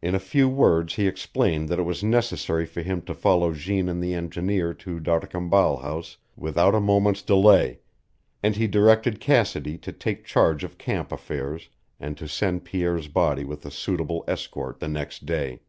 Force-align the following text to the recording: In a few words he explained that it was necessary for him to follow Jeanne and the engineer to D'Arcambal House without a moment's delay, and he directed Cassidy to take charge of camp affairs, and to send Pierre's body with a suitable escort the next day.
In 0.00 0.14
a 0.14 0.18
few 0.18 0.48
words 0.48 0.94
he 0.94 1.06
explained 1.06 1.68
that 1.68 1.78
it 1.78 1.82
was 1.82 2.02
necessary 2.02 2.64
for 2.64 2.80
him 2.80 3.02
to 3.02 3.12
follow 3.12 3.52
Jeanne 3.52 3.90
and 3.90 4.02
the 4.02 4.14
engineer 4.14 4.72
to 4.72 4.98
D'Arcambal 4.98 5.82
House 5.82 6.16
without 6.34 6.74
a 6.74 6.80
moment's 6.80 7.20
delay, 7.20 7.80
and 8.42 8.56
he 8.56 8.66
directed 8.66 9.20
Cassidy 9.20 9.76
to 9.76 9.92
take 9.92 10.24
charge 10.24 10.64
of 10.64 10.78
camp 10.78 11.12
affairs, 11.12 11.68
and 12.00 12.16
to 12.16 12.26
send 12.26 12.64
Pierre's 12.64 13.08
body 13.08 13.44
with 13.44 13.66
a 13.66 13.70
suitable 13.70 14.24
escort 14.26 14.80
the 14.80 14.88
next 14.88 15.26
day. 15.26 15.60